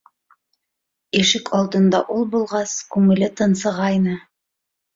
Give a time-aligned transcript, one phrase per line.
[1.19, 4.21] Ишек алдында ул булғас, күңеле тынсығайны!